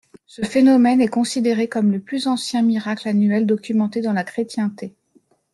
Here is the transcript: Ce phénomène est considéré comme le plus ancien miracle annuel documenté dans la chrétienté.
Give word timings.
Ce 0.25 0.41
phénomène 0.41 0.99
est 0.99 1.07
considéré 1.07 1.69
comme 1.69 1.91
le 1.91 1.99
plus 1.99 2.25
ancien 2.27 2.63
miracle 2.63 3.07
annuel 3.07 3.45
documenté 3.45 4.01
dans 4.01 4.13
la 4.13 4.23
chrétienté. 4.23 4.95